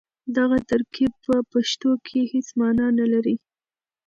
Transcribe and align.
دغه 0.37 0.57
ترکيب 0.71 1.11
په 1.25 1.35
پښتو 1.51 1.91
کې 2.05 2.19
هېڅ 2.31 2.47
مانا 2.59 2.87
نه 2.99 3.05
لري. 3.13 3.35